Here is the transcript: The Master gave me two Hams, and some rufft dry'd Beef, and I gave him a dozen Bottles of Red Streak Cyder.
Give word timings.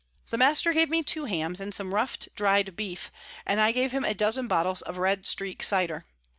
The 0.31 0.37
Master 0.39 0.73
gave 0.73 0.89
me 0.89 1.03
two 1.03 1.25
Hams, 1.25 1.59
and 1.59 1.75
some 1.75 1.91
rufft 1.93 2.29
dry'd 2.35 2.75
Beef, 2.75 3.11
and 3.45 3.61
I 3.61 3.71
gave 3.71 3.91
him 3.91 4.03
a 4.03 4.15
dozen 4.15 4.47
Bottles 4.47 4.81
of 4.81 4.97
Red 4.97 5.27
Streak 5.27 5.61
Cyder. 5.61 6.05